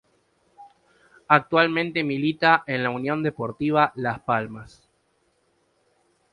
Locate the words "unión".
2.89-3.21